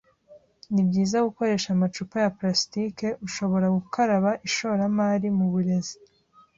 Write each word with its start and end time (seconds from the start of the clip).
nibyiza 0.73 1.17
gukoresha 1.27 1.67
amacupa 1.75 2.15
ya 2.23 2.33
plastike 2.37 3.07
ushobora 3.27 3.67
gukaraba 3.77 4.31
Ishoramari 4.47 5.27
mu 5.37 5.45
burezi 5.53 5.95